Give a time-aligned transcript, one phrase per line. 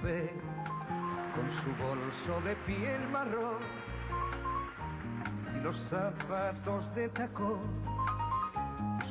[0.00, 3.58] Con su bolso de piel marrón
[5.56, 7.58] y los zapatos de tacón,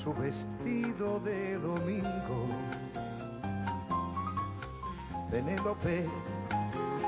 [0.01, 2.47] su vestido de domingo.
[5.29, 6.05] Penélope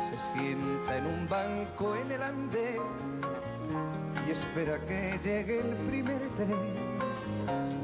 [0.10, 2.82] se sienta en un banco en el andén
[4.28, 7.00] y espera que llegue el primer tren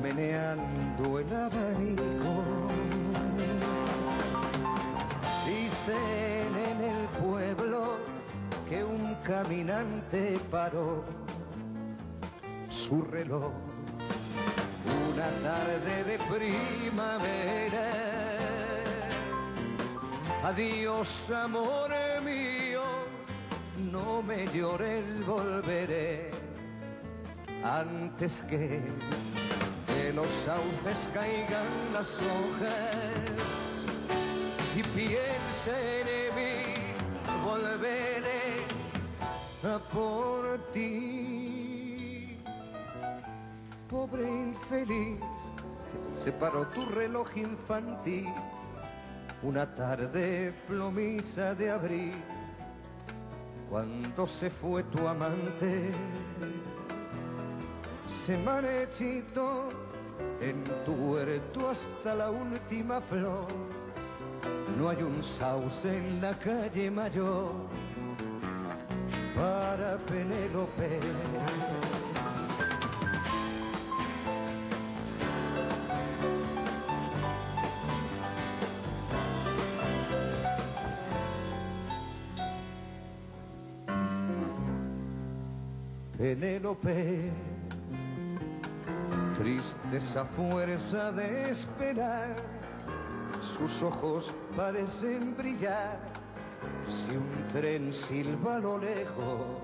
[0.04, 2.15] meneando el abanico.
[5.88, 7.98] En el pueblo
[8.68, 11.04] que un caminante paró
[12.70, 13.52] su reloj
[15.14, 17.88] una tarde de primavera.
[20.44, 21.92] Adiós, amor
[22.24, 22.84] mío,
[23.92, 26.32] no me llores, volveré
[27.64, 28.82] antes que
[29.88, 33.65] de los sauces caigan las hojas
[34.76, 36.74] y piense en mí,
[37.46, 38.66] volveré
[39.64, 42.38] a por ti.
[43.90, 45.20] Pobre infeliz,
[46.22, 48.28] se paró tu reloj infantil,
[49.44, 52.16] una tarde plomiza de abril,
[53.70, 55.92] cuando se fue tu amante,
[58.08, 58.34] se
[60.42, 63.85] en tu huerto hasta la última flor
[64.78, 67.52] no hay un sauce en la calle mayor
[69.36, 71.00] para Penélope.
[86.18, 87.32] Penélope,
[89.38, 92.36] triste esa fuerza de esperar
[93.58, 95.98] sus ojos parecen brillar
[96.88, 99.62] si un tren silba a lo lejos.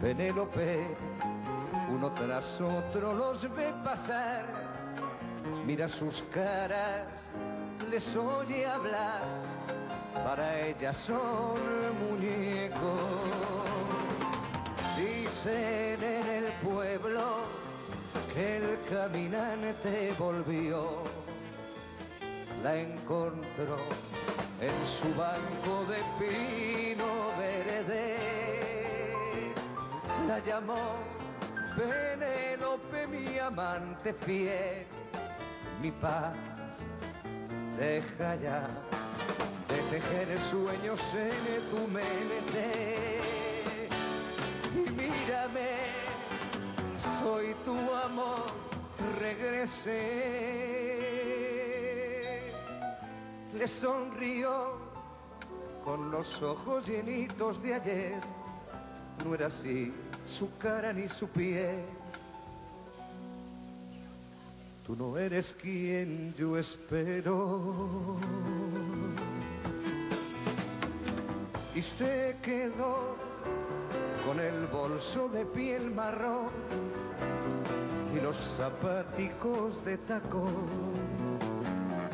[0.00, 0.86] Penélope,
[1.90, 4.44] uno tras otro los ve pasar,
[5.66, 7.06] mira sus caras,
[7.90, 9.22] les oye hablar,
[10.14, 11.58] para ella son
[12.08, 12.80] muñecos.
[14.96, 16.19] Dicen
[18.34, 21.04] que el caminante volvió,
[22.62, 23.78] la encontró
[24.60, 27.06] en su banco de pino
[27.38, 28.16] verde,
[30.28, 30.94] la llamó
[31.76, 34.86] Penélope, mi amante fiel,
[35.80, 36.34] mi paz,
[37.78, 38.68] deja ya
[39.68, 43.29] de tejer sueños en tu mente
[47.30, 48.50] soy tu amor,
[49.20, 50.00] regresé.
[53.54, 54.80] Le sonrió
[55.84, 58.20] con los ojos llenitos de ayer.
[59.24, 59.92] No era así
[60.26, 61.84] su cara ni su pie.
[64.84, 68.16] Tú no eres quien yo espero.
[71.76, 73.14] Y se quedó
[74.26, 76.50] con el bolso de piel marrón
[76.96, 76.99] y
[78.30, 80.68] los zapaticos de tacón,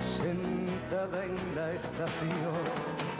[0.00, 3.15] sentada en la estación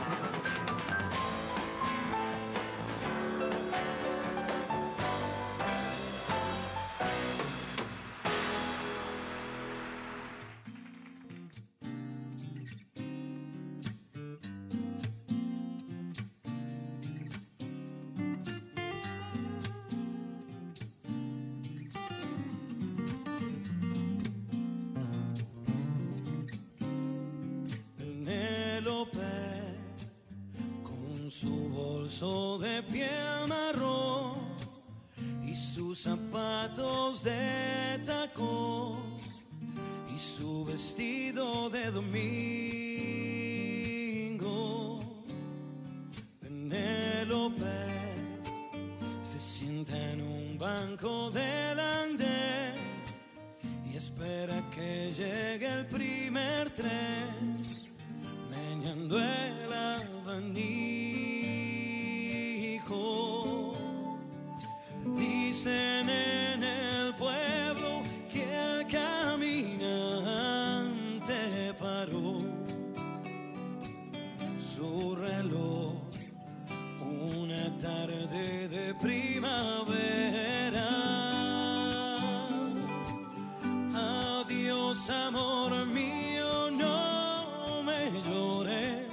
[85.09, 89.07] Amor mío, no me llores,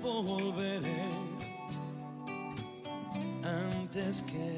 [0.00, 1.02] volveré.
[3.42, 4.53] Antes que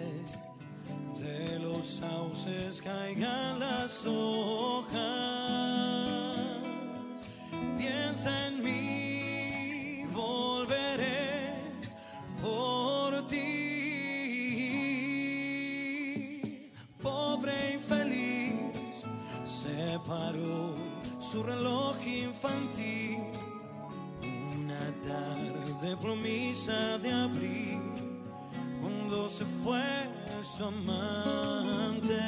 [30.56, 32.18] su amante.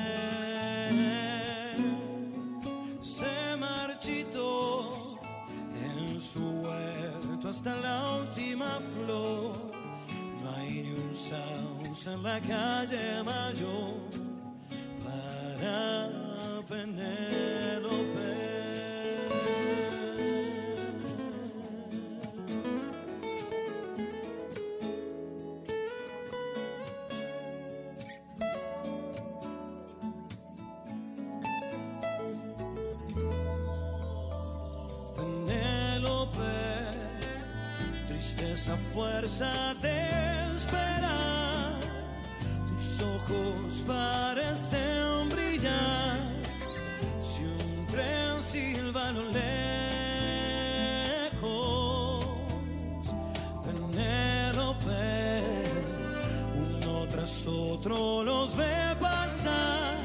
[3.00, 5.18] Se marchitó
[5.82, 9.52] en su huerto hasta la última flor.
[10.42, 13.97] No hay ni un sauce en la calle mayor
[39.18, 39.98] fuerza de
[40.56, 41.74] esperar.
[42.68, 46.18] Tus ojos parecen brillar.
[47.20, 49.24] Si un tren silba lo
[51.32, 52.26] lejos,
[53.64, 55.42] Penélope,
[56.54, 59.96] uno tras otro los ve pasar.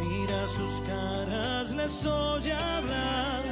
[0.00, 3.42] Mira sus caras, les oye hablar.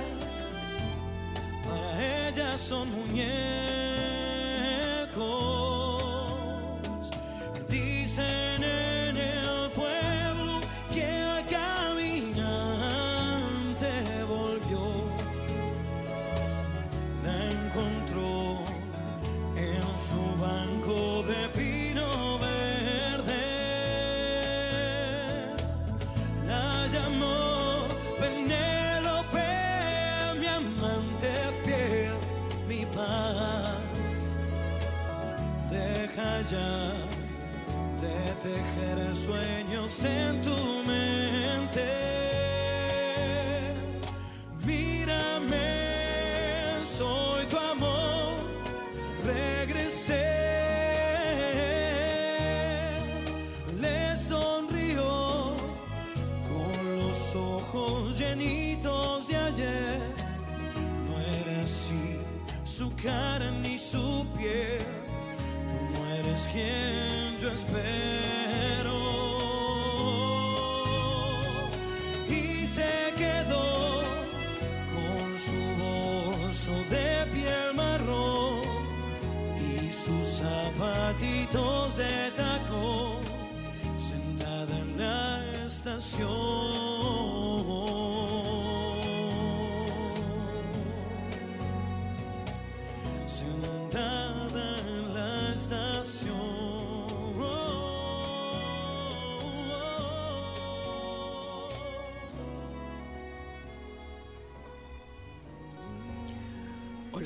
[1.64, 3.69] Para ella son muñecos.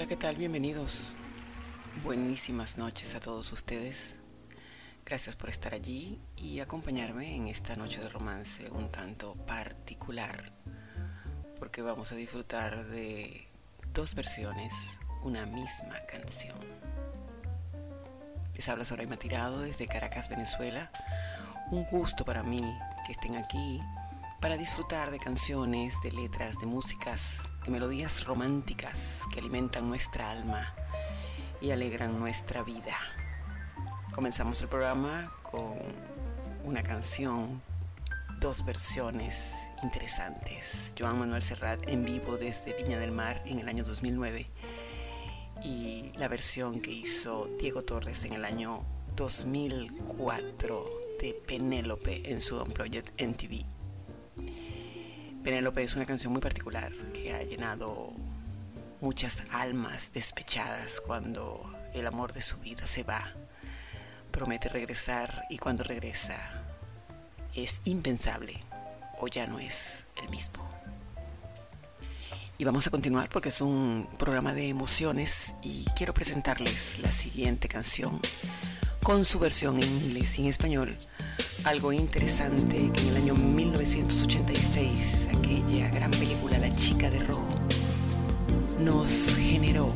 [0.05, 0.37] Hola, ¿qué tal?
[0.37, 1.15] Bienvenidos.
[2.05, 4.17] Buenísimas noches a todos ustedes.
[5.07, 10.53] Gracias por estar allí y acompañarme en esta noche de romance un tanto particular,
[11.59, 13.49] porque vamos a disfrutar de
[13.95, 14.75] dos versiones,
[15.23, 16.59] una misma canción.
[18.53, 20.93] Les habla Soraima Tirado desde Caracas, Venezuela.
[21.71, 22.61] Un gusto para mí
[23.07, 23.81] que estén aquí
[24.45, 30.75] para disfrutar de canciones, de letras, de músicas, de melodías románticas que alimentan nuestra alma
[31.63, 32.95] y alegran nuestra vida.
[34.15, 35.79] Comenzamos el programa con
[36.63, 37.63] una canción,
[38.39, 40.95] dos versiones interesantes.
[40.99, 44.47] Joan Manuel Serrat en vivo desde Viña del Mar en el año 2009
[45.65, 48.85] y la versión que hizo Diego Torres en el año
[49.17, 50.85] 2004
[51.23, 53.84] de Penélope en su Unplugged MTV.
[55.45, 58.15] Penélope es una canción muy particular que ha llenado
[59.03, 63.31] muchas almas despechadas cuando el amor de su vida se va.
[64.31, 66.65] Promete regresar y cuando regresa
[67.55, 68.65] es impensable
[69.21, 70.67] o ya no es el mismo.
[72.57, 77.69] Y vamos a continuar porque es un programa de emociones y quiero presentarles la siguiente
[77.69, 78.19] canción
[79.05, 80.97] con su versión en inglés y en español.
[81.65, 87.47] Algo interesante que en el año 1986, aquella gran película La chica de rojo,
[88.81, 89.93] nos generó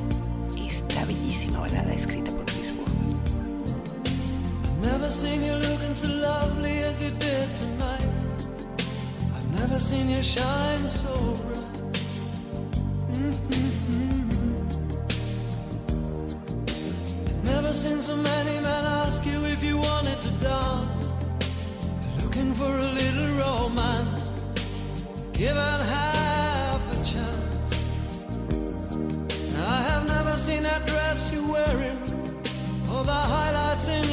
[0.58, 2.74] esta bellísima balada escrita por Chris
[4.82, 8.06] Never seen you looking so lovely as you did tonight.
[9.34, 11.08] I've never seen you shine so
[11.46, 11.92] bright.
[13.10, 13.57] Mm-hmm.
[17.68, 21.12] Never seen so many men ask you if you wanted to dance.
[22.22, 24.32] Looking for a little romance.
[25.34, 27.70] Given half a chance.
[29.54, 31.98] I have never seen that dress you're wearing.
[32.90, 34.07] Or the highlights in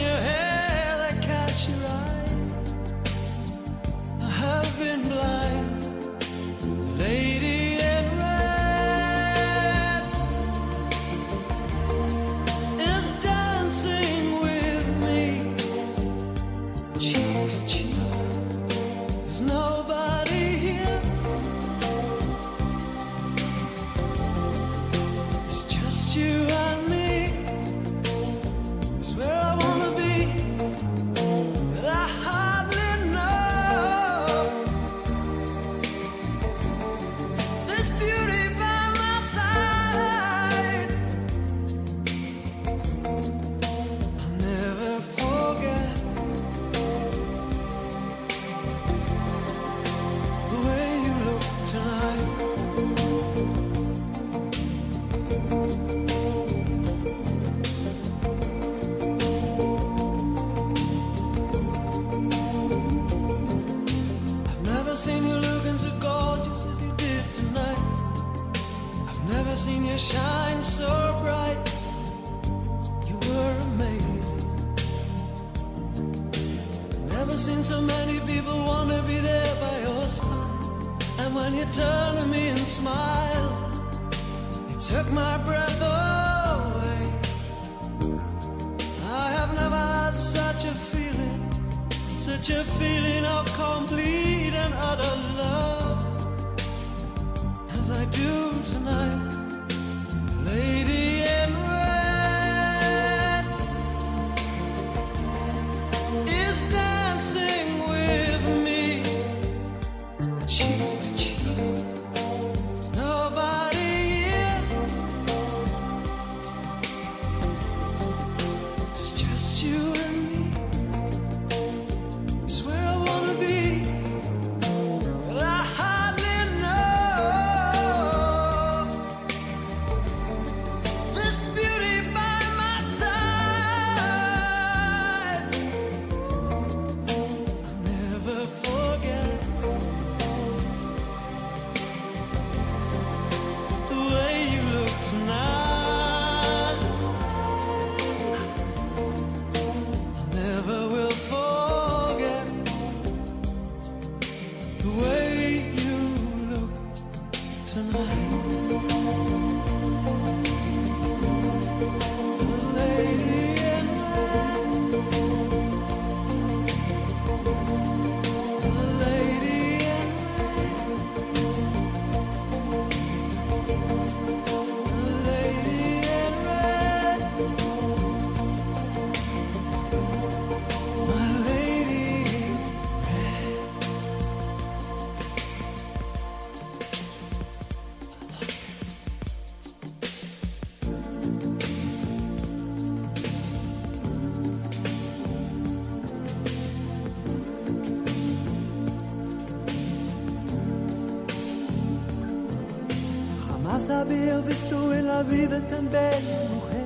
[204.15, 206.85] había visto en la vida tan bella mujer.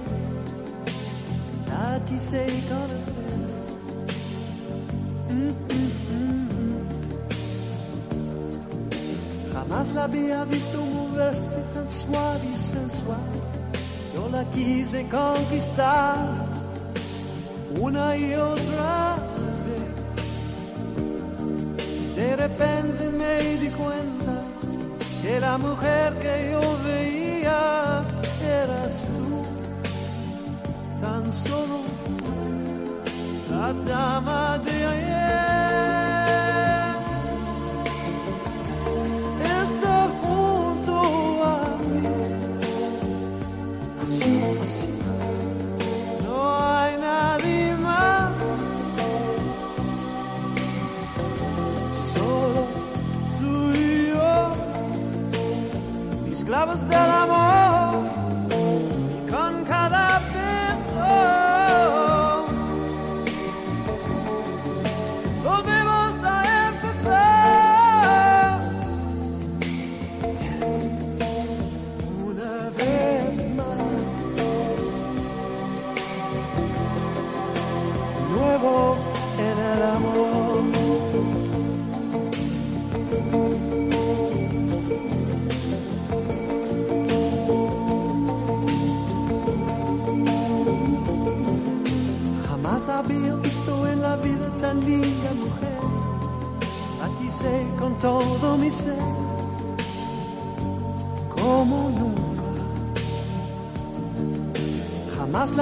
[1.68, 3.50] La quise conocer.
[5.30, 6.50] Mm, mm, mm.
[9.54, 13.32] Jamás la había visto moverse tan suave y sensual.
[14.14, 16.18] Yo la quise conquistar
[17.80, 19.18] una y otra
[19.66, 19.90] vez.
[22.16, 24.19] De repente me di cuenta
[25.40, 28.04] la mujer que yo veía
[28.44, 29.46] eras tú,
[31.02, 31.78] tan solo
[32.24, 35.19] tú, la dama de ayer.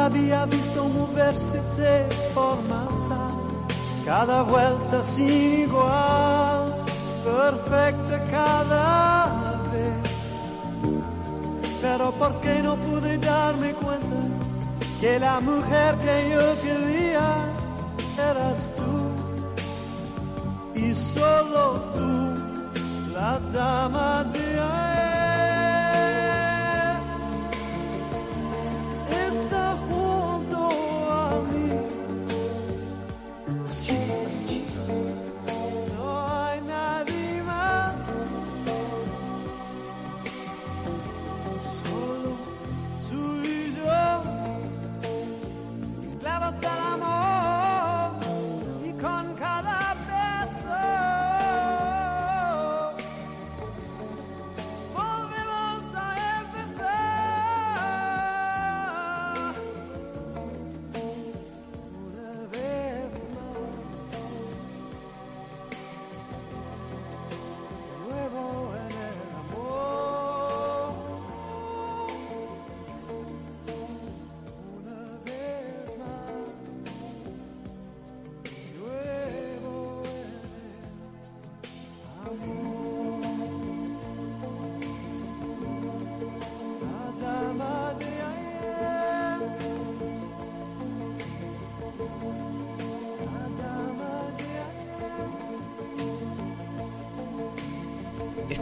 [0.07, 6.85] Había visto moverse de forma tal, cada vuelta sin igual,
[7.25, 10.11] perfecta cada vez.
[11.81, 14.15] Pero ¿por qué no pude darme cuenta
[15.01, 17.27] que la mujer que yo quería
[18.17, 18.86] eras tú?
[21.17, 22.35] Solo tú,
[23.11, 24.86] la dama de ahí.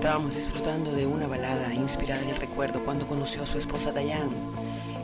[0.05, 4.35] Estábamos disfrutando de una balada inspirada en el recuerdo cuando conoció a su esposa Diane.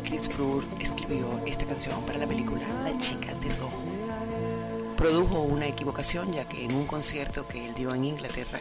[0.03, 3.81] Chris Brewer escribió esta canción para la película La chica de rojo.
[4.97, 8.59] Produjo una equivocación ya que en un concierto que él dio en Inglaterra,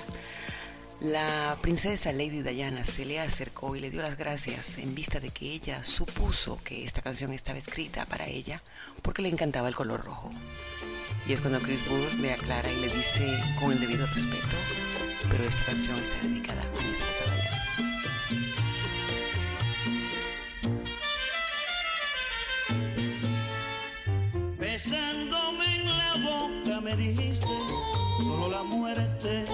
[1.02, 5.28] la princesa Lady Diana se le acercó y le dio las gracias en vista de
[5.28, 8.62] que ella supuso que esta canción estaba escrita para ella
[9.02, 10.30] porque le encantaba el color rojo.
[11.28, 13.28] Y es cuando Chris Brewer le aclara y le dice
[13.60, 14.56] con el debido respeto
[15.30, 17.60] pero esta canción está dedicada a mi esposa Dayana.
[24.58, 27.46] Besándome en la boca me dijiste,
[28.18, 29.44] solo la muerte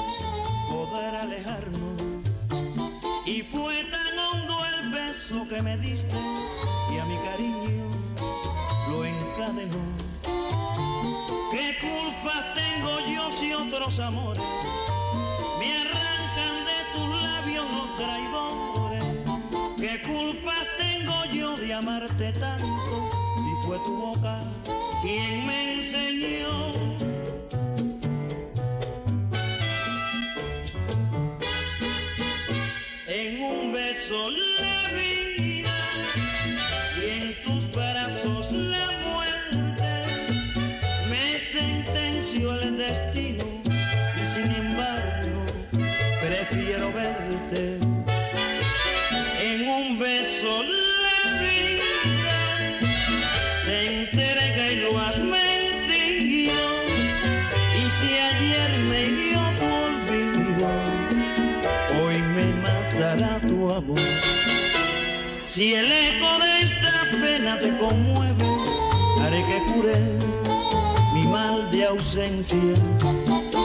[0.71, 2.03] podrá alejarnos.
[3.27, 6.17] Y fue tan hondo el beso que me diste
[6.95, 7.91] y a mi cariño
[8.91, 9.85] lo encadenó.
[11.51, 14.43] ¿Qué culpa tengo yo si otros amores
[15.67, 19.05] me arrancan de tus labios los traidores.
[19.77, 23.11] ¿Qué culpa tengo yo de amarte tanto
[23.43, 24.41] si fue tu boca
[25.03, 26.73] quien me enseñó?
[33.09, 34.31] En un beso
[65.57, 68.45] si el eco de esta pena te conmueve
[69.23, 69.97] haré que cure
[71.15, 72.75] mi mal de ausencia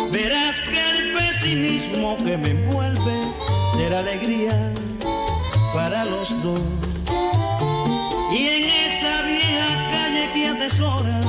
[0.09, 3.15] verás que el pesimismo que me envuelve
[3.75, 4.71] será alegría
[5.73, 6.61] para los dos.
[8.31, 11.19] Y en esa vieja calle que atesora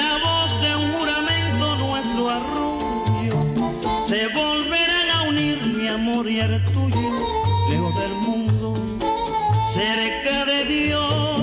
[0.00, 3.36] la voz de un juramento nuestro arroyo,
[4.02, 7.10] se volverán a unir mi amor y el tuyo,
[7.68, 8.45] lejos del mundo,
[9.76, 11.42] cerca de Dios.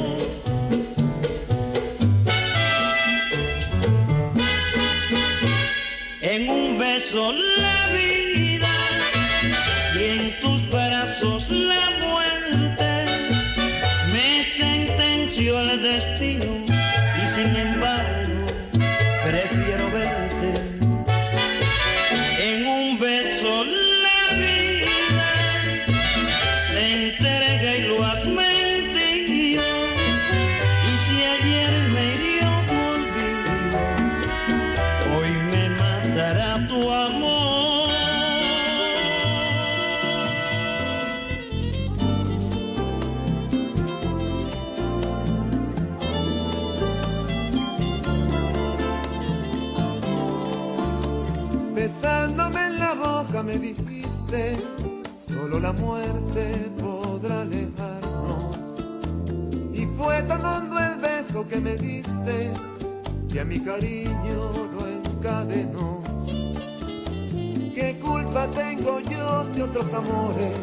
[6.22, 8.76] En un beso la vida
[9.96, 12.92] y en tus brazos la muerte
[14.12, 16.66] me sentenció el destino
[17.22, 18.23] y sin embargo
[53.44, 54.56] me dijiste,
[55.18, 58.58] solo la muerte podrá alejarnos.
[59.74, 62.52] Y fue tan hondo el beso que me diste,
[63.32, 66.02] que a mi cariño lo encadenó.
[67.76, 70.56] ¿Qué culpa tengo yo si otros amores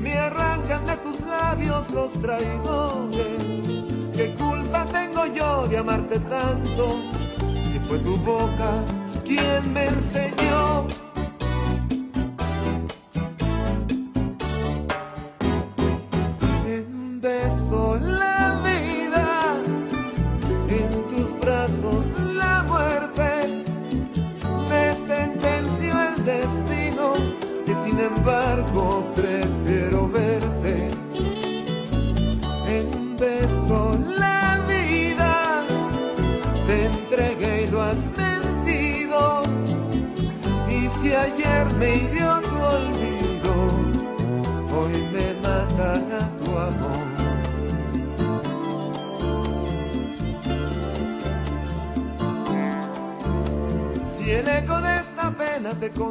[0.00, 3.84] me arrancan de tus labios los traidores?
[4.14, 6.96] ¿Qué culpa tengo yo de amarte tanto
[7.70, 8.82] si fue tu boca
[9.24, 11.05] quien me enseñó?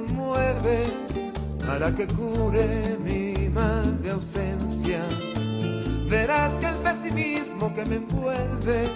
[0.05, 0.85] Conmueve,
[1.65, 5.01] para que cure mi mal de ausencia,
[6.09, 8.87] verás que el pesimismo que me envuelve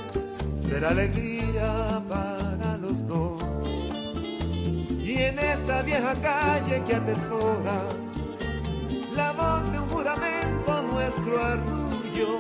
[0.54, 3.42] será alegría para los dos.
[4.90, 7.82] Y en esa vieja calle que atesora
[9.16, 12.40] la voz de un juramento, nuestro arrullo,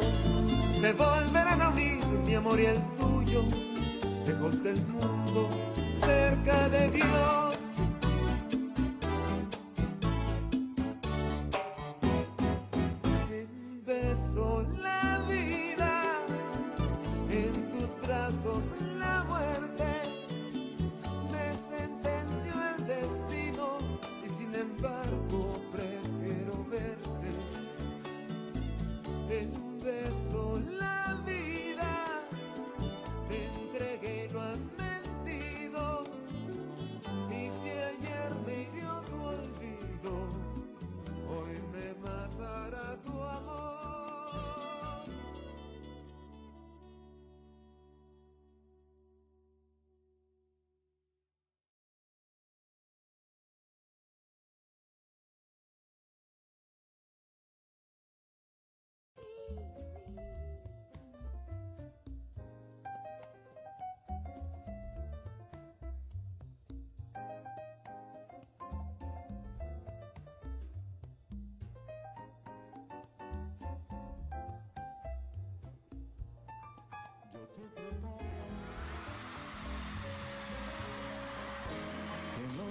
[0.79, 3.41] se volverán a unir mi amor y el tuyo,
[4.25, 5.49] lejos del mundo,
[5.99, 7.48] cerca de Dios.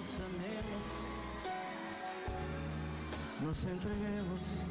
[0.08, 0.84] Nos amemos,
[3.44, 4.62] nos entreguemos.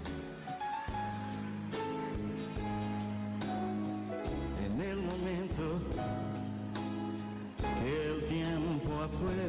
[4.65, 5.63] En el momento
[7.81, 9.47] que el tiempo afuera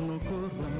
[0.00, 0.77] no corra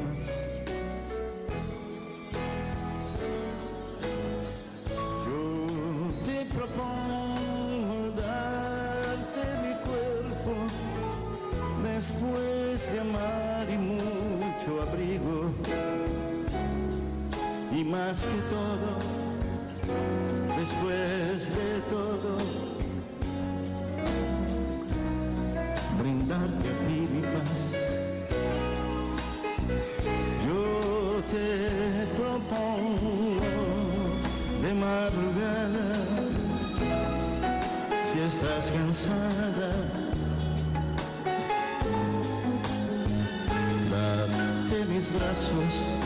[38.99, 39.73] cansada.
[43.91, 45.98] Date mis brazos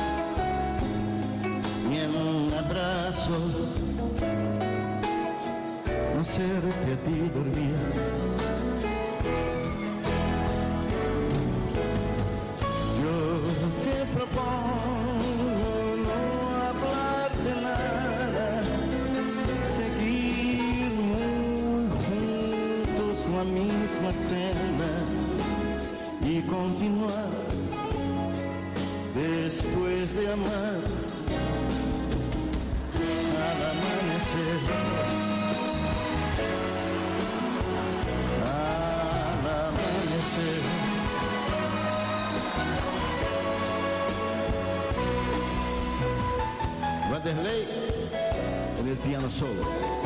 [49.41, 50.02] en el piano solo.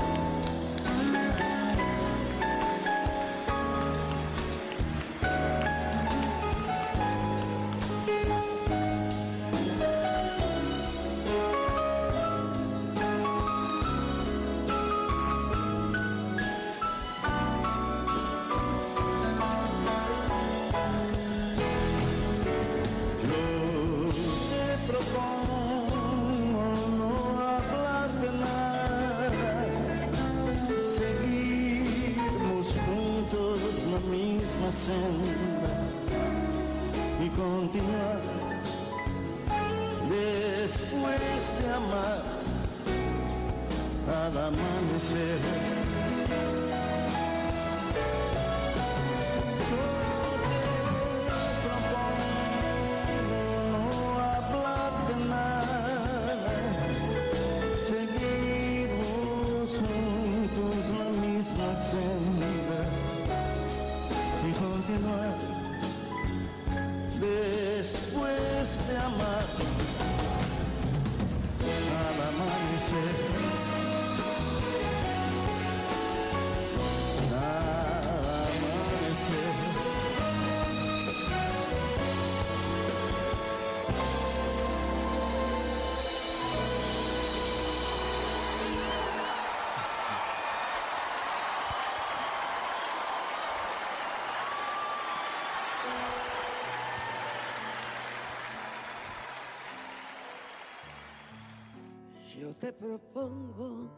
[102.39, 103.91] Yo te propongo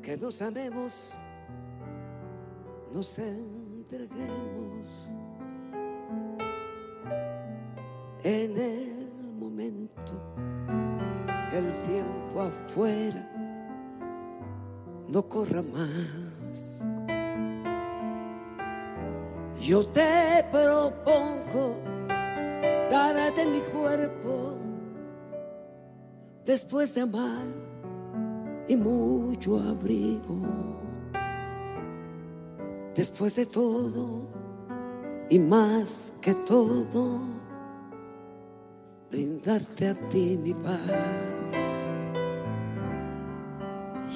[0.00, 1.12] que nos amemos,
[2.90, 5.14] nos entreguemos
[8.22, 10.14] en el momento
[11.50, 13.30] que el tiempo afuera
[15.06, 16.86] no corra más.
[19.60, 21.76] Yo te propongo
[22.90, 24.73] darte mi cuerpo
[26.44, 27.46] después de amar
[28.68, 30.42] y mucho abrigo.
[32.94, 34.28] Después de todo
[35.28, 37.20] y más que todo,
[39.10, 41.90] brindarte a ti mi paz.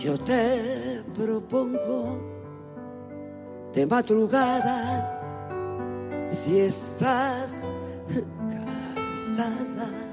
[0.00, 2.22] Yo te propongo
[3.72, 5.18] de madrugada,
[6.30, 7.68] si estás
[9.36, 10.08] cansada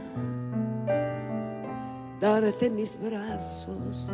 [2.19, 4.11] darte mis brazos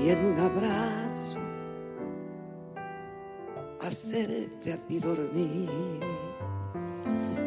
[0.00, 1.38] y en un abrazo
[3.80, 5.68] hacerte a ti dormir.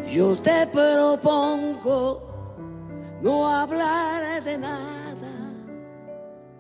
[0.10, 2.22] Yo te propongo
[3.22, 5.54] no hablar de nada,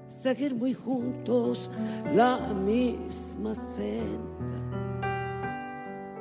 [0.07, 1.69] seguir muy juntos
[2.13, 4.63] la misma senda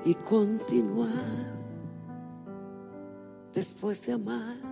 [0.04, 1.52] y continuar
[3.54, 4.71] después de amar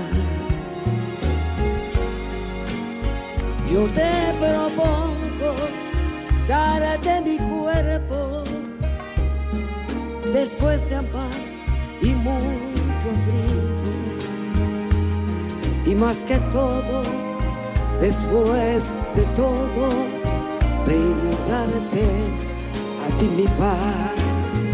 [3.71, 5.55] Yo te propongo
[6.45, 8.43] darte mi cuerpo
[10.33, 11.41] después de amar
[12.01, 13.71] y mucho abrigo.
[15.85, 17.03] Y más que todo,
[18.01, 19.89] después de todo,
[20.85, 22.05] brindarte
[23.05, 24.71] a ti mi paz.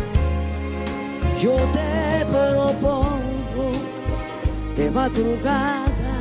[1.39, 3.71] Yo te propongo
[4.75, 6.15] de madrugada,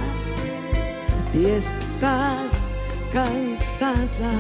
[1.31, 2.56] si estás
[3.17, 4.35] cansada,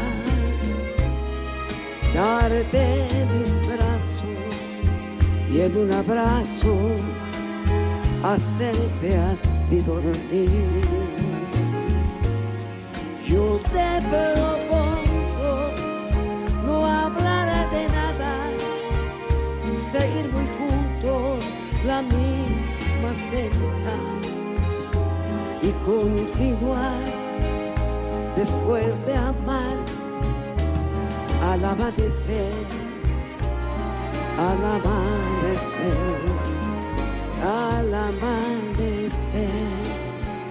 [2.12, 4.24] darte mis brazos
[5.50, 6.74] y en un abrazo
[8.22, 9.34] hacerte a
[9.70, 10.84] ti dormir.
[13.26, 15.54] Yo te propongo
[16.66, 18.34] no hablar de nada,
[19.90, 21.54] seguir muy juntos
[21.86, 23.96] la misma senda
[25.62, 27.15] y continuar
[28.36, 29.76] después de amar
[31.42, 32.52] al amanecer,
[34.38, 35.96] al amanecer,
[37.42, 39.50] al amanecer,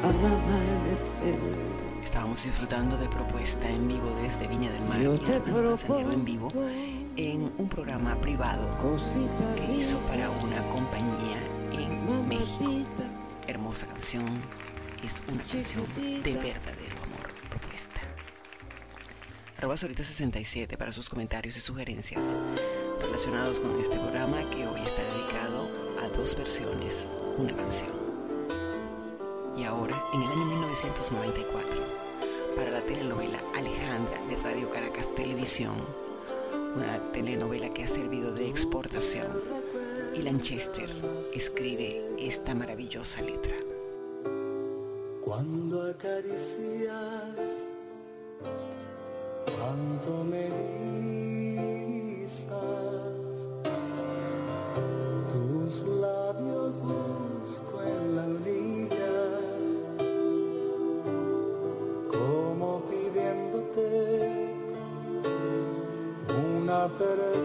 [0.04, 1.40] al amanecer.
[2.04, 6.18] Estábamos disfrutando de propuesta en vivo desde Viña del Mar Yo te Manzanero en propongo
[6.26, 6.52] vivo
[7.18, 8.68] en un programa privado
[9.56, 11.38] que hizo para una compañía
[11.72, 13.04] en México.
[13.48, 14.26] Hermosa canción,
[15.04, 17.05] es una canción de verdadero.
[19.58, 22.24] Arroba Sorita67 para sus comentarios y sugerencias
[23.02, 25.70] relacionados con este programa que hoy está dedicado
[26.04, 27.92] a dos versiones, una canción.
[29.56, 31.82] Y ahora, en el año 1994,
[32.58, 35.76] para la telenovela Alejandra de Radio Caracas Televisión,
[36.76, 39.42] una telenovela que ha servido de exportación,
[40.14, 40.90] y Lanchester
[41.34, 43.56] escribe esta maravillosa letra.
[45.22, 47.38] Cuando acaricias,
[49.46, 50.48] cuánto me
[52.18, 52.56] erizas,
[55.32, 59.16] tus labios busco en la orilla,
[62.12, 63.90] como pidiéndote
[66.28, 67.45] una apertura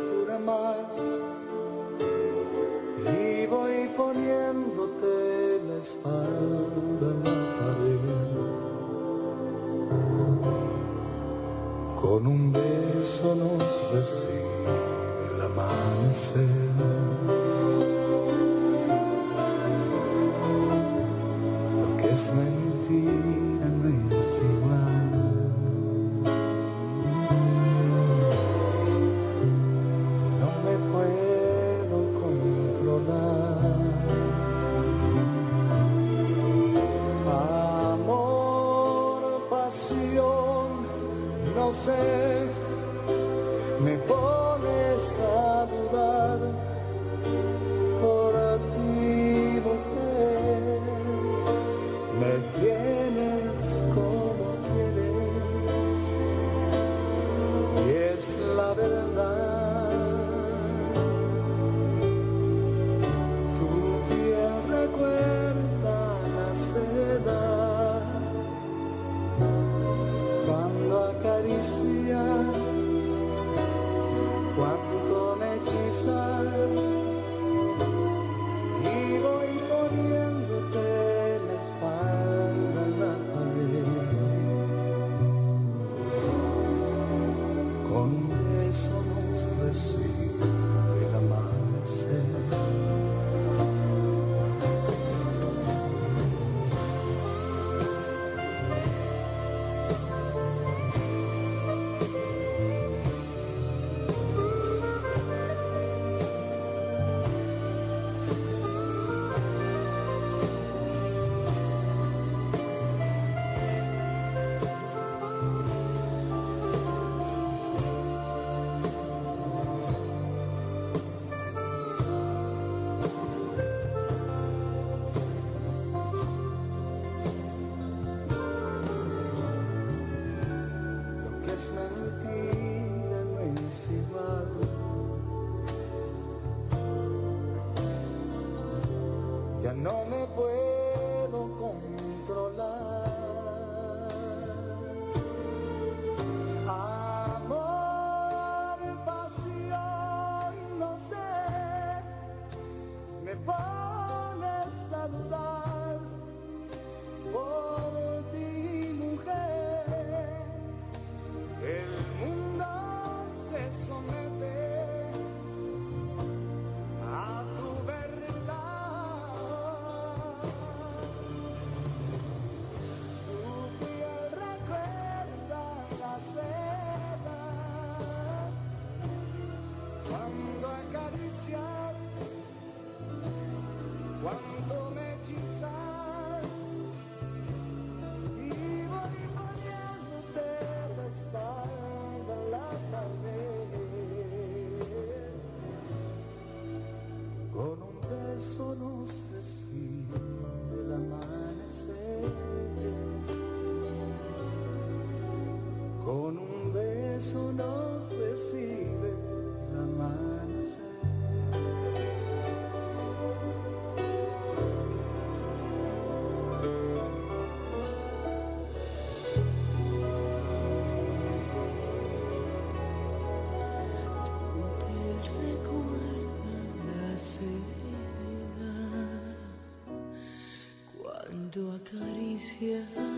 [231.91, 233.10] Cuando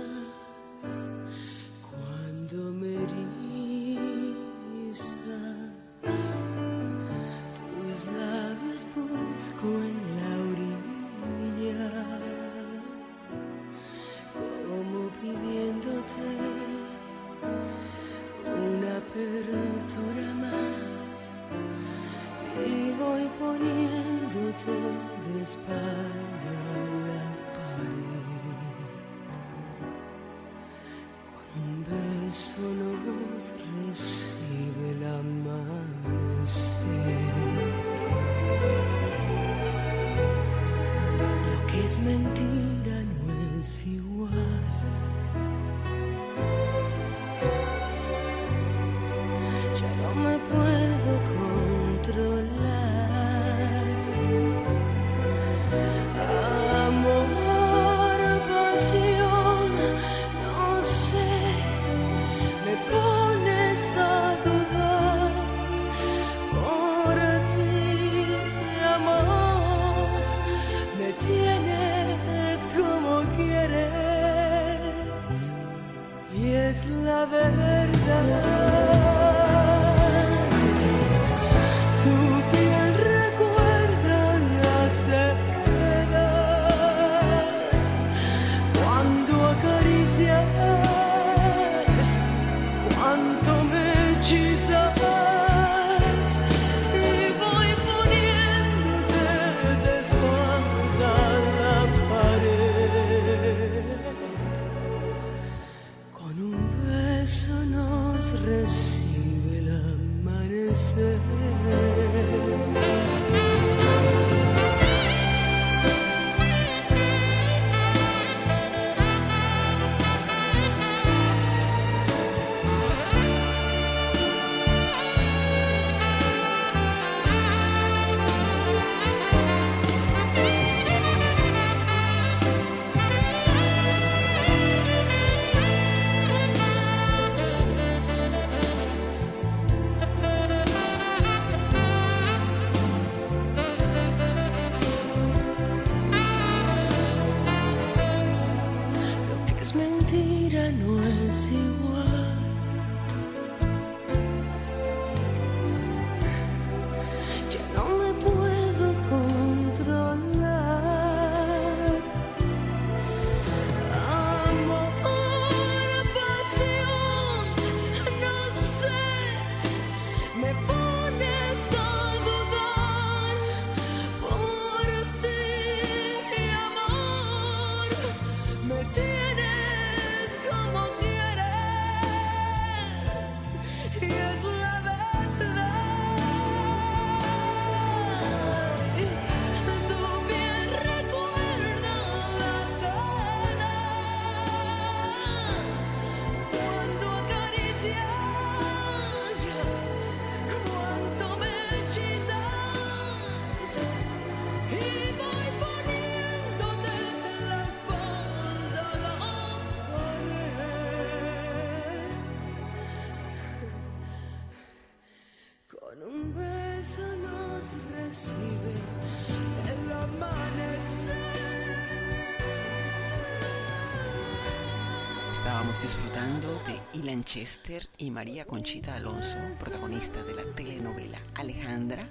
[225.82, 232.08] disfrutando de Ilan Chester y María Conchita Alonso, protagonistas de la telenovela Alejandra,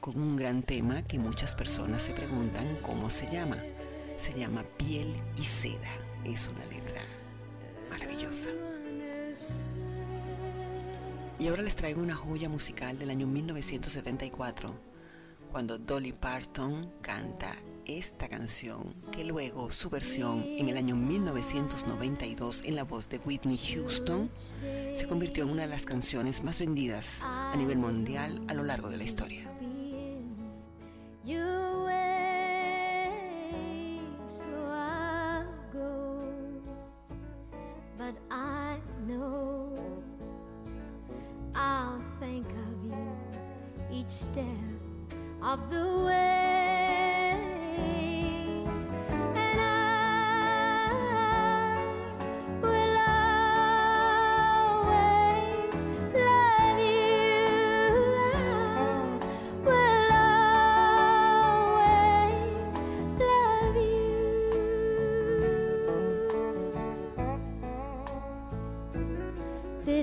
[0.00, 3.58] con un gran tema que muchas personas se preguntan cómo se llama.
[4.16, 5.92] Se llama Piel y Seda.
[6.24, 7.02] Es una letra
[7.90, 8.48] maravillosa.
[11.38, 14.74] Y ahora les traigo una joya musical del año 1974,
[15.52, 17.56] cuando Dolly Parton canta
[17.86, 23.58] esta canción, que luego su versión en el año 1992 en la voz de Whitney
[23.58, 24.30] Houston
[24.94, 28.88] se convirtió en una de las canciones más vendidas a nivel mundial a lo largo
[28.88, 29.50] de la historia.
[41.58, 43.06] I'll think of you
[43.90, 44.26] each
[45.42, 46.65] of the way.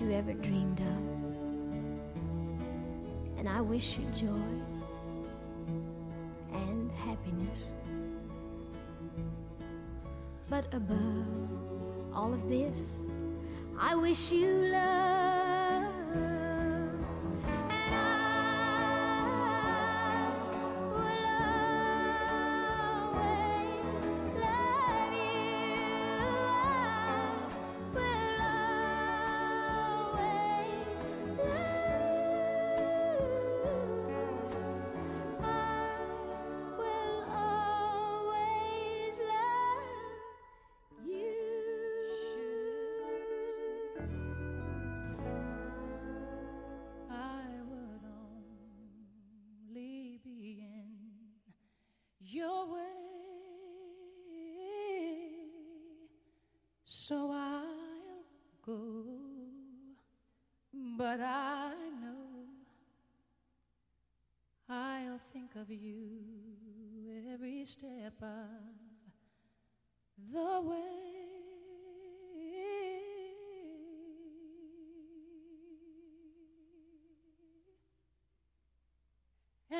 [0.00, 0.86] you ever dreamed of.
[3.38, 4.42] And I wish you joy
[6.52, 7.70] and happiness.
[10.48, 10.98] But above
[12.12, 13.06] all of this,
[13.78, 15.23] I wish you love.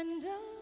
[0.04, 0.53] And I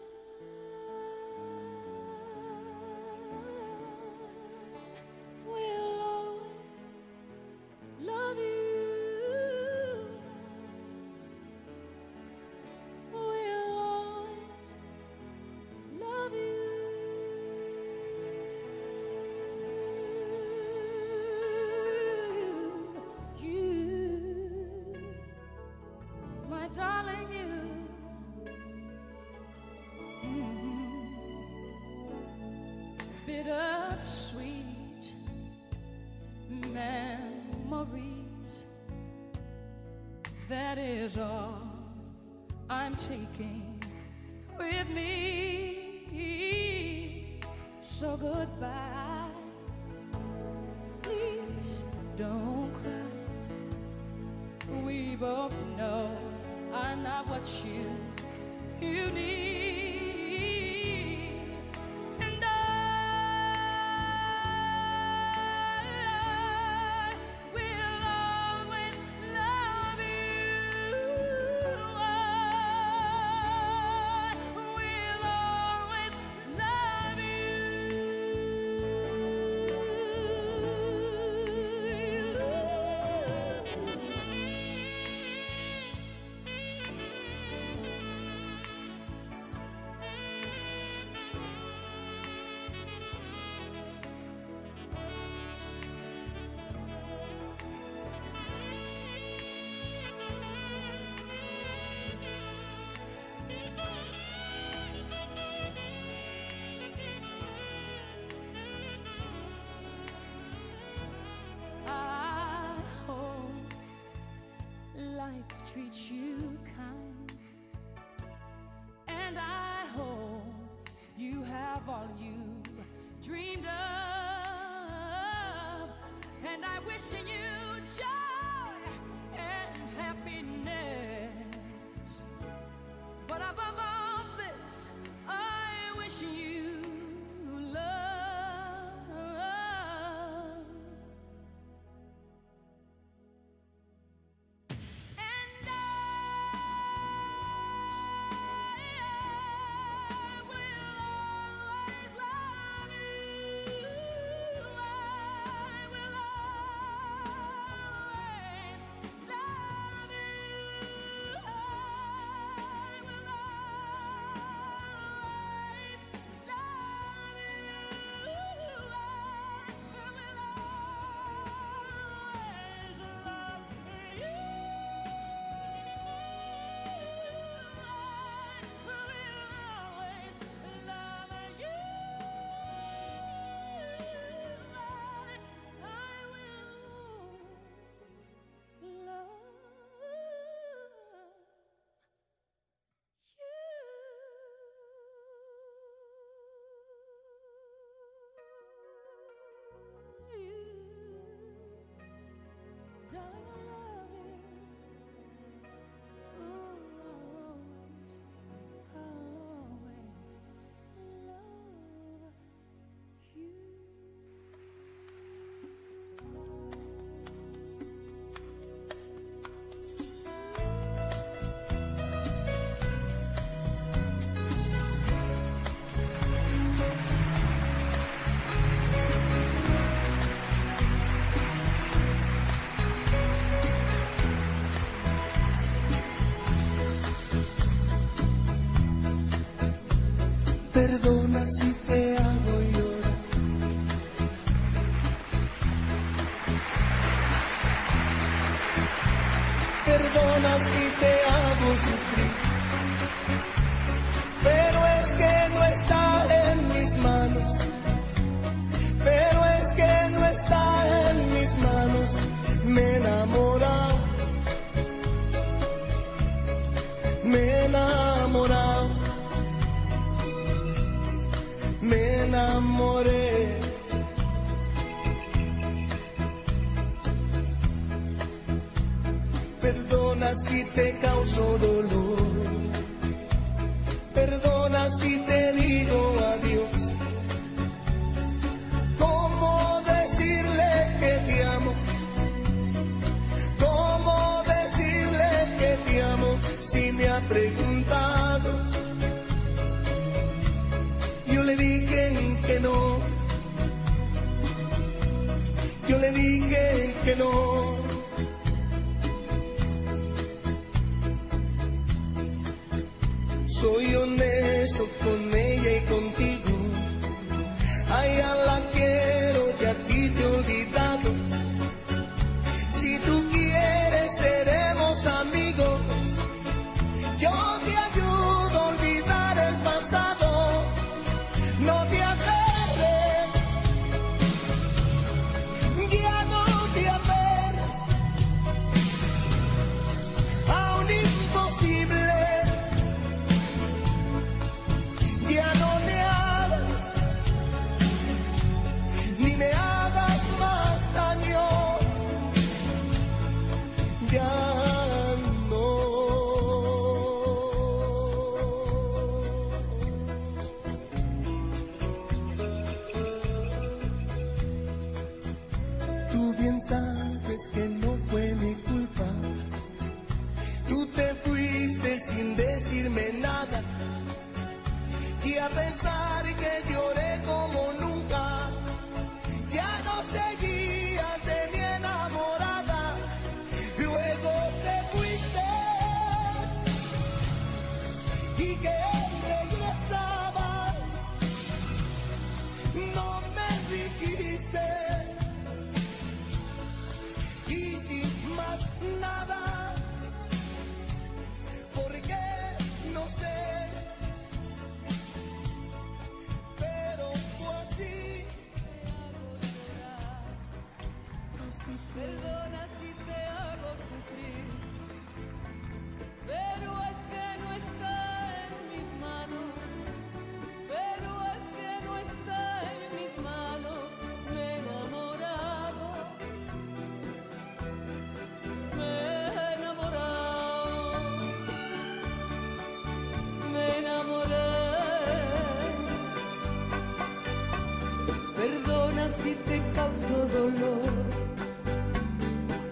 [203.13, 203.72] Darling,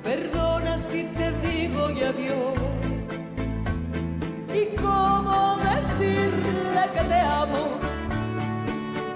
[0.04, 2.58] Perdona si te digo y adiós.
[4.52, 7.78] ¿Y cómo decirle que te amo?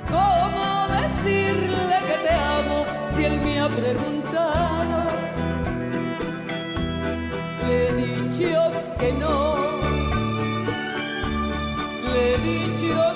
[0.08, 4.98] ¿Cómo decirle que te amo si él me ha preguntado?
[7.68, 9.56] Le he dicho que no.
[12.14, 13.15] Le he dicho que no.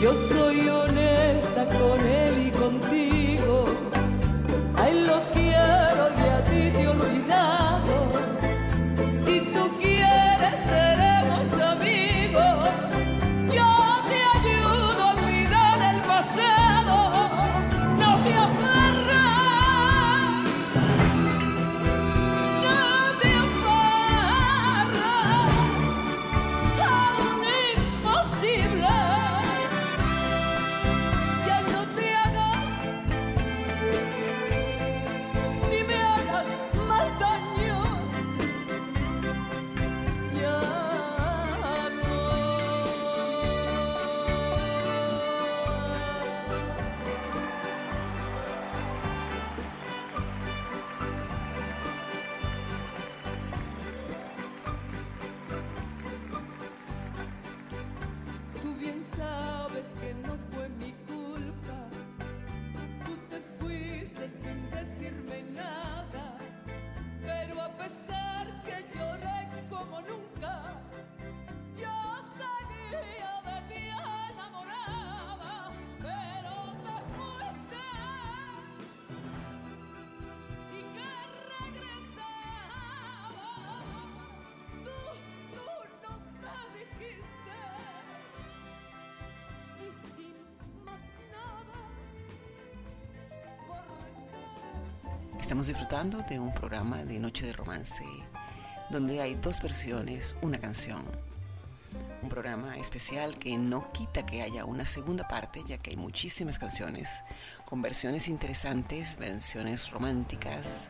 [0.00, 3.15] Yo soy honesta con él y contigo.
[95.56, 98.04] Estamos disfrutando de un programa de Noche de Romance
[98.90, 101.02] donde hay dos versiones, una canción.
[102.20, 106.58] Un programa especial que no quita que haya una segunda parte, ya que hay muchísimas
[106.58, 107.08] canciones
[107.64, 110.88] con versiones interesantes, versiones románticas,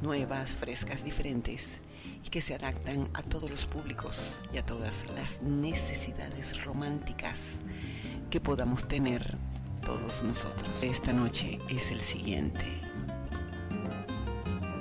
[0.00, 1.78] nuevas, frescas, diferentes
[2.22, 7.56] y que se adaptan a todos los públicos y a todas las necesidades románticas
[8.30, 9.36] que podamos tener
[9.84, 10.84] todos nosotros.
[10.84, 12.83] Esta noche es el siguiente.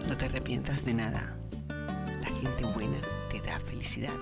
[0.08, 1.36] No te arrepientas de nada.
[1.70, 3.00] La gente buena
[3.32, 4.14] te da felicidad.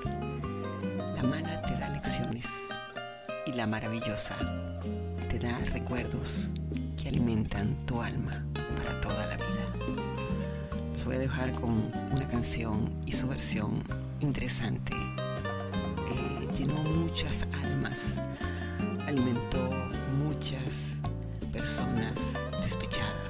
[1.16, 2.48] La mala te da lecciones.
[3.46, 4.36] Y la maravillosa
[5.30, 6.50] te da recuerdos
[7.02, 10.02] que alimentan tu alma para toda la vida.
[10.94, 13.84] Los voy a dejar con una canción y su versión
[14.20, 14.94] interesante.
[14.96, 18.00] Eh, llenó muchas almas,
[19.08, 19.70] alimentó
[20.18, 20.96] muchas
[21.52, 22.14] personas
[22.62, 23.20] despechadas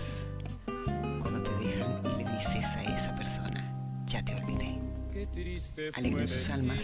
[5.93, 6.81] Alegren sus almas,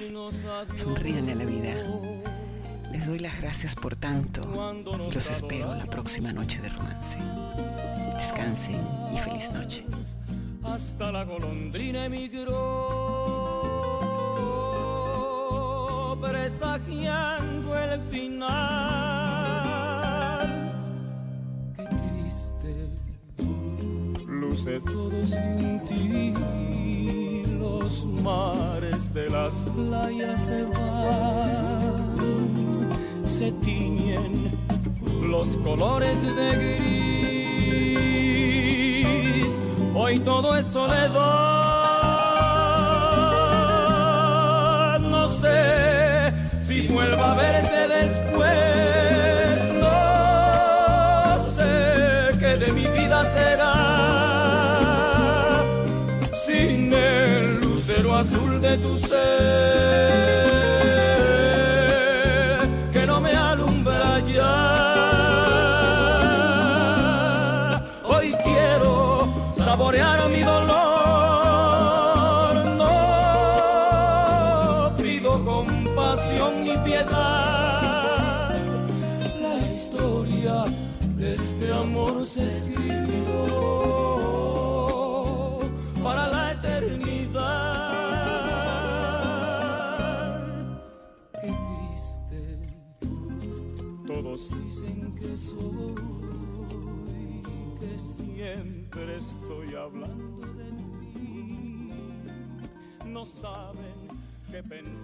[0.76, 1.74] sonríen a la vida.
[2.92, 4.76] Les doy las gracias por tanto
[5.10, 7.18] y los espero la próxima noche de romance.
[8.14, 8.80] Descansen
[9.12, 9.86] y feliz noche.
[10.64, 12.56] Hasta la golondrina emigró,
[16.22, 18.48] presagiando el final.
[21.76, 22.90] Qué triste,
[24.28, 26.87] luce todo sin ti.
[27.88, 32.18] Los mares de las playas se van,
[33.26, 34.52] se tiñen
[35.24, 36.50] los colores de
[39.46, 39.62] gris.
[39.96, 41.16] Hoy todo es soledad.
[45.00, 48.27] No sé si vuelva a verte después.
[58.18, 60.47] Azul de tu ser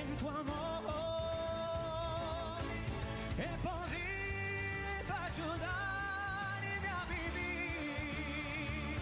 [0.00, 0.80] en tu amor,
[3.38, 8.96] he podido ayudarme a vivir.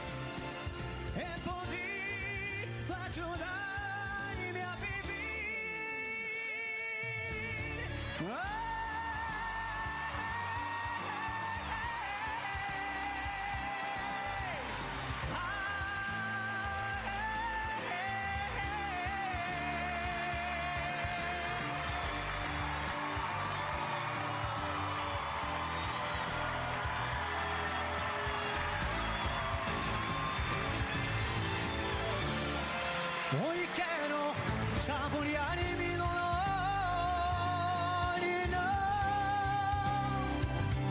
[1.16, 5.28] He podido ayudarme a vivir.
[33.48, 34.34] Hoy quiero
[34.80, 36.18] saborear mi dolor
[38.20, 38.68] y no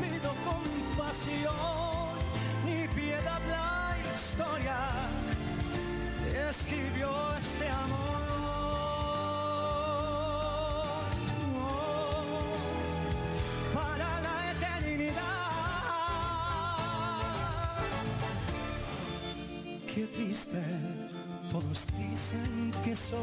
[0.02, 1.54] pido compasión
[2.66, 4.78] ni piedad la historia
[6.50, 8.22] escribió este amor.
[13.74, 15.24] Para la eternidad.
[19.94, 20.62] Qué triste
[21.60, 23.18] todos dicen que soy,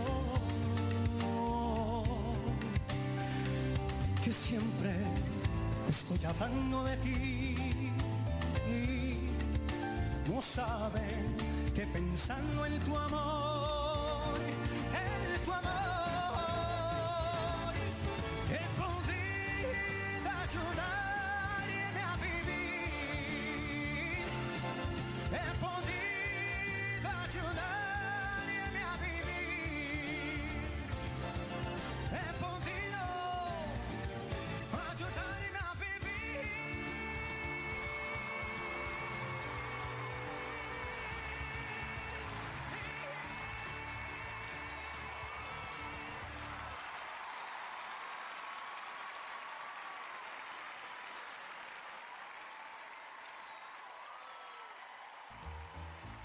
[4.24, 4.93] que siempre
[5.89, 7.55] Estoy hablando de ti.
[8.66, 9.28] Y
[10.28, 11.37] no saben
[11.74, 14.39] que pensando en tu amor,
[15.05, 15.84] en tu amor,